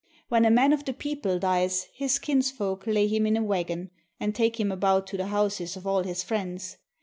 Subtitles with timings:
[0.29, 4.33] When a man of the people dies his kinsfolk lay him in a wagon, and
[4.33, 6.77] take him about to the houses of all his friends.